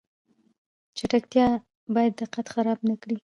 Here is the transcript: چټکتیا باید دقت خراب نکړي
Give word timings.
چټکتیا 0.97 1.47
باید 1.95 2.11
دقت 2.21 2.45
خراب 2.53 2.79
نکړي 2.89 3.17